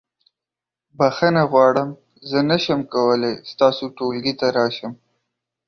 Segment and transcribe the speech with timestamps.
[0.97, 1.89] بخښنه غواړم
[2.29, 4.93] زه نشم کولی ستاسو ټولګي ته راشم.